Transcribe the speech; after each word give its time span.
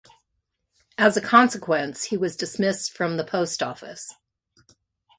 As 0.97 1.15
a 1.15 1.21
consequence 1.21 2.05
he 2.05 2.17
was 2.17 2.35
dismissed 2.35 2.91
from 2.91 3.17
the 3.17 3.23
Post 3.23 3.61
Office. 3.61 4.15